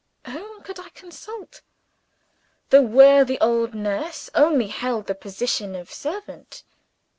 Whom 0.25 0.63
could 0.63 0.79
I 0.79 0.89
consult? 0.95 1.61
The 2.71 2.81
worthy 2.81 3.39
old 3.39 3.75
nurse 3.75 4.31
only 4.33 4.65
held 4.69 5.05
the 5.05 5.13
position 5.13 5.75
of 5.75 5.93
servant. 5.93 6.63